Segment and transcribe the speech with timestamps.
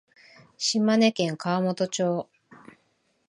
[0.57, 2.27] 島根県川本町